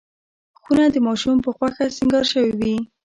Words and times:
خونه 0.61 0.85
د 0.91 0.95
ماشوم 1.07 1.37
په 1.45 1.49
خوښه 1.55 1.85
سینګار 1.97 2.25
شوې 2.31 2.53
وي. 2.59 2.75